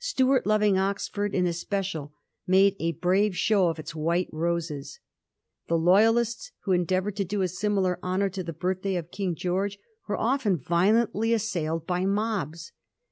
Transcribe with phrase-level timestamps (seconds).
[0.00, 2.12] Stuart loving Oxford in especial
[2.44, 4.98] made a brave show of its white roses.
[5.68, 9.78] The Loyalists, who endeavoured to do a similar honour to the birthday of King George,
[10.08, 12.72] were often violently assailed by mobs.